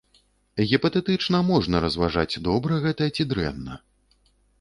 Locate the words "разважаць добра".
1.85-2.79